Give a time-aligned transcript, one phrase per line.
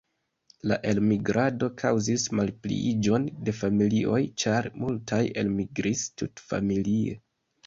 [0.69, 7.17] La elmigrado kaŭzis malpliiĝon de familioj, ĉar multaj elmigris tutfamilie.